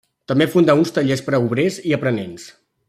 [0.31, 2.51] També fundà uns tallers per a obrers i aprenents.